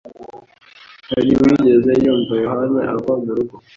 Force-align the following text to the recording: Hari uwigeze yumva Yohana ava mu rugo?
Hari 1.09 1.31
uwigeze 1.35 1.91
yumva 2.03 2.33
Yohana 2.43 2.79
ava 2.93 3.11
mu 3.23 3.31
rugo? 3.37 3.55